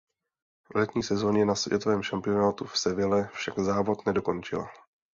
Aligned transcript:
V 0.71 0.75
letní 0.75 1.03
sezóně 1.03 1.45
na 1.45 1.55
světovém 1.55 2.03
šampionátu 2.03 2.65
v 2.65 2.77
Seville 2.79 3.29
však 3.33 3.59
závod 3.59 4.05
nedokončila. 4.05 4.67